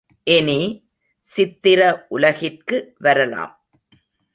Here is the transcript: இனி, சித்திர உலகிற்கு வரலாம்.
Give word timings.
இனி, 0.23 0.89
சித்திர 1.19 2.05
உலகிற்கு 2.09 2.95
வரலாம். 2.99 3.65